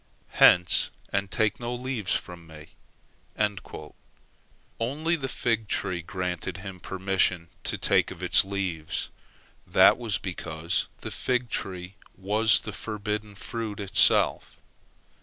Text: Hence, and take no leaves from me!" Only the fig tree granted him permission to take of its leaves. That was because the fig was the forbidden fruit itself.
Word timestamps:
Hence, 0.41 0.89
and 1.13 1.29
take 1.29 1.59
no 1.59 1.75
leaves 1.75 2.15
from 2.15 2.47
me!" 2.47 2.69
Only 4.79 5.15
the 5.15 5.29
fig 5.29 5.67
tree 5.67 6.01
granted 6.01 6.57
him 6.57 6.79
permission 6.79 7.49
to 7.65 7.77
take 7.77 8.09
of 8.09 8.23
its 8.23 8.43
leaves. 8.43 9.11
That 9.67 9.99
was 9.99 10.17
because 10.17 10.87
the 11.01 11.11
fig 11.11 11.49
was 12.17 12.61
the 12.61 12.73
forbidden 12.73 13.35
fruit 13.35 13.79
itself. 13.79 14.59